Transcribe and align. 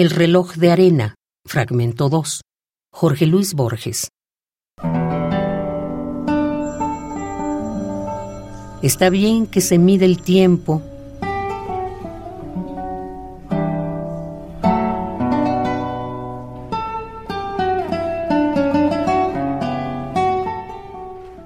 El 0.00 0.08
reloj 0.08 0.54
de 0.54 0.70
arena, 0.70 1.14
fragmento 1.46 2.08
2. 2.08 2.40
Jorge 2.90 3.26
Luis 3.26 3.52
Borges. 3.52 4.08
Está 8.80 9.10
bien 9.10 9.46
que 9.46 9.60
se 9.60 9.76
mide 9.76 10.06
el 10.06 10.22
tiempo. 10.22 10.80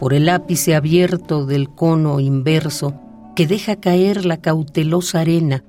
Por 0.00 0.12
el 0.12 0.28
ápice 0.28 0.74
abierto 0.74 1.46
del 1.46 1.72
cono 1.72 2.18
inverso 2.18 3.00
que 3.36 3.46
deja 3.46 3.76
caer 3.76 4.24
la 4.24 4.38
cautelosa 4.38 5.20
arena, 5.20 5.62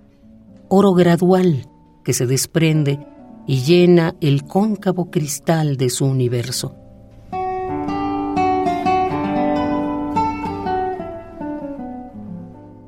oro 0.67 0.93
gradual 0.93 1.67
que 2.03 2.13
se 2.13 2.25
desprende 2.25 2.99
y 3.47 3.61
llena 3.61 4.15
el 4.21 4.43
cóncavo 4.43 5.09
cristal 5.09 5.77
de 5.77 5.89
su 5.89 6.05
universo. 6.05 6.75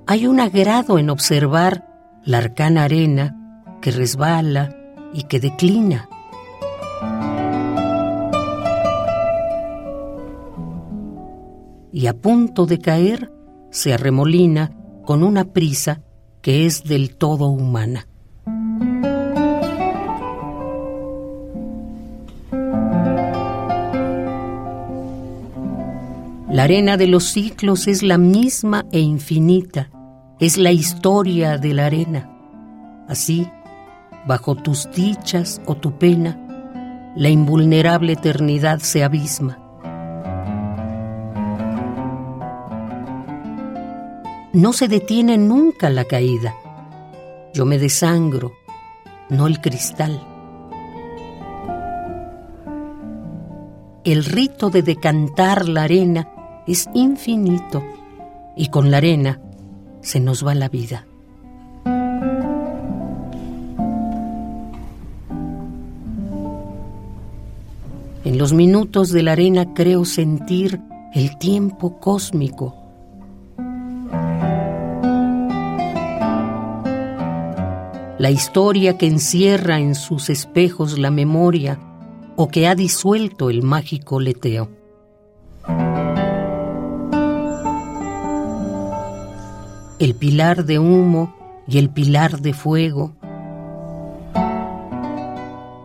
Hay 0.05 0.27
un 0.27 0.39
agrado 0.39 0.99
en 0.99 1.09
observar 1.09 1.87
la 2.23 2.37
arcana 2.37 2.83
arena 2.83 3.65
que 3.81 3.91
resbala 3.91 4.75
y 5.13 5.23
que 5.23 5.39
declina. 5.39 6.09
Y 11.91 12.07
a 12.07 12.13
punto 12.13 12.65
de 12.65 12.79
caer, 12.79 13.31
se 13.71 13.93
arremolina 13.93 14.71
con 15.05 15.23
una 15.23 15.45
prisa 15.45 16.01
que 16.41 16.65
es 16.65 16.83
del 16.83 17.15
todo 17.15 17.47
humana. 17.47 18.07
La 26.53 26.65
arena 26.65 26.97
de 26.97 27.07
los 27.07 27.23
ciclos 27.23 27.87
es 27.87 28.03
la 28.03 28.19
misma 28.19 28.85
e 28.91 28.99
infinita, 28.99 29.89
es 30.39 30.59
la 30.59 30.71
historia 30.71 31.57
de 31.57 31.73
la 31.73 31.87
arena. 31.87 32.29
Así, 33.09 33.49
bajo 34.27 34.53
tus 34.53 34.87
dichas 34.91 35.59
o 35.65 35.73
tu 35.73 35.97
pena, 35.97 37.11
la 37.15 37.29
invulnerable 37.29 38.13
eternidad 38.13 38.81
se 38.81 39.03
abisma. 39.03 39.57
No 44.53 44.73
se 44.73 44.87
detiene 44.87 45.39
nunca 45.39 45.89
la 45.89 46.05
caída. 46.05 46.53
Yo 47.55 47.65
me 47.65 47.79
desangro, 47.79 48.51
no 49.27 49.47
el 49.47 49.59
cristal. 49.59 50.21
El 54.03 54.23
rito 54.23 54.69
de 54.69 54.83
decantar 54.83 55.67
la 55.67 55.83
arena 55.83 56.27
es 56.67 56.89
infinito 56.93 57.83
y 58.55 58.69
con 58.69 58.91
la 58.91 58.97
arena 58.97 59.39
se 60.01 60.19
nos 60.19 60.45
va 60.45 60.55
la 60.55 60.69
vida. 60.69 61.05
En 68.25 68.37
los 68.37 68.53
minutos 68.53 69.11
de 69.11 69.21
la 69.21 69.33
arena 69.33 69.73
creo 69.73 70.05
sentir 70.05 70.79
el 71.13 71.37
tiempo 71.37 71.99
cósmico. 71.99 72.75
La 78.17 78.31
historia 78.31 78.97
que 78.97 79.07
encierra 79.07 79.79
en 79.79 79.95
sus 79.95 80.29
espejos 80.29 80.97
la 80.97 81.11
memoria 81.11 81.77
o 82.37 82.47
que 82.47 82.67
ha 82.67 82.75
disuelto 82.75 83.49
el 83.49 83.61
mágico 83.61 84.21
leteo. 84.21 84.82
El 90.03 90.15
pilar 90.15 90.65
de 90.65 90.79
humo 90.79 91.33
y 91.65 91.77
el 91.77 91.89
pilar 91.89 92.41
de 92.41 92.51
fuego, 92.51 93.13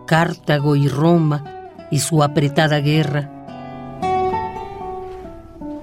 Cartago 0.07 0.75
y 0.75 0.89
Roma 0.89 1.45
y 1.93 2.01
su 2.01 2.25
apretada 2.25 2.81
guerra, 2.81 3.31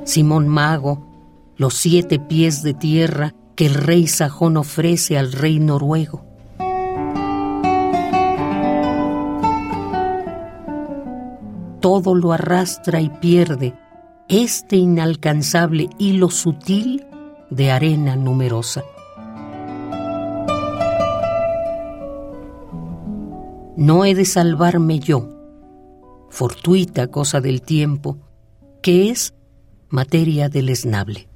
Simón 0.03 0.49
Mago, 0.49 1.07
los 1.55 1.75
siete 1.75 2.19
pies 2.19 2.61
de 2.61 2.73
tierra 2.73 3.33
que 3.55 3.67
el 3.67 3.73
rey 3.73 4.05
sajón 4.05 4.57
ofrece 4.57 5.17
al 5.17 5.31
rey 5.31 5.59
noruego. 5.59 6.25
Todo 11.79 12.15
lo 12.15 12.33
arrastra 12.33 12.99
y 12.99 13.07
pierde 13.07 13.73
este 14.27 14.75
inalcanzable 14.75 15.87
hilo 15.97 16.29
sutil 16.29 17.05
de 17.55 17.71
arena 17.71 18.17
numerosa. 18.17 18.83
No 23.77 24.03
he 24.03 24.13
de 24.13 24.25
salvarme 24.25 24.99
yo, 24.99 25.29
fortuita 26.29 27.07
cosa 27.07 27.39
del 27.39 27.61
tiempo, 27.61 28.17
que 28.81 29.09
es 29.09 29.33
materia 29.87 30.49
deleznable. 30.49 31.29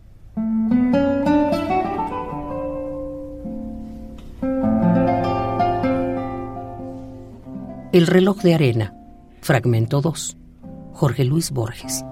El 7.93 8.07
reloj 8.07 8.41
de 8.41 8.53
arena, 8.55 8.93
fragmento 9.41 10.01
2, 10.01 10.37
Jorge 10.93 11.23
Luis 11.23 11.51
Borges. 11.51 12.03